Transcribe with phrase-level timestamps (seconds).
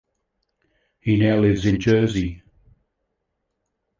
[0.99, 2.41] He now lives in Jersey.